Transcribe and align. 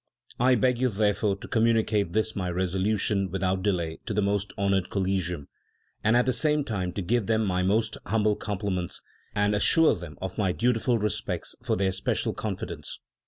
I 0.39 0.55
beg 0.55 0.81
you 0.81 0.89
therefore 0.89 1.35
to 1.35 1.47
communicate 1.47 2.11
this 2.11 2.35
my 2.35 2.49
resolution 2.49 3.29
without 3.29 3.61
delay 3.61 3.99
to 4.07 4.15
the 4.15 4.21
most 4.23 4.51
hon 4.57 4.71
oured 4.73 4.89
Collegium, 4.89 5.47
and 6.03 6.17
at 6.17 6.25
the 6.25 6.33
same 6.33 6.63
time 6.63 6.91
to 6.93 7.03
give 7.03 7.27
them 7.27 7.45
my 7.45 7.61
most 7.61 7.97
humble 8.07 8.35
compliments 8.35 9.03
and 9.35 9.53
assure 9.53 9.93
them 9.93 10.17
of 10.19 10.39
my 10.39 10.53
dutiful 10.53 10.97
respects 10.97 11.55
for 11.61 11.75
their 11.75 11.91
special 11.91 12.33
confidence. 12.33 12.99